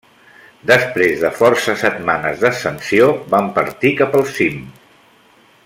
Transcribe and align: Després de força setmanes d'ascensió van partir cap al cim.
Després 0.69 1.19
de 1.25 1.29
força 1.41 1.75
setmanes 1.81 2.41
d'ascensió 2.45 3.11
van 3.35 3.53
partir 3.59 3.93
cap 4.01 4.19
al 4.21 4.27
cim. 4.39 4.61